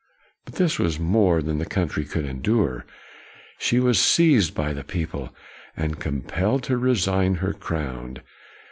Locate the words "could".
2.05-2.25